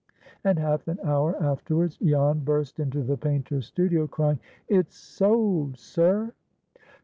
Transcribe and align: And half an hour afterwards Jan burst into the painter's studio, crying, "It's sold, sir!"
And 0.43 0.57
half 0.57 0.87
an 0.87 0.97
hour 1.03 1.35
afterwards 1.39 1.97
Jan 2.03 2.39
burst 2.39 2.79
into 2.79 3.03
the 3.03 3.17
painter's 3.17 3.67
studio, 3.67 4.07
crying, 4.07 4.39
"It's 4.67 4.95
sold, 4.95 5.77
sir!" 5.77 6.33